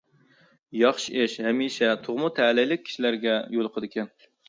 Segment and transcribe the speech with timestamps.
[0.77, 4.15] ياخشى ئىش ھەمىشە تۇغما تەلەيلىك كىشىلەرگە يولۇقىدىكەن.